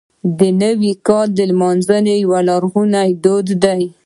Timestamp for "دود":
3.23-3.47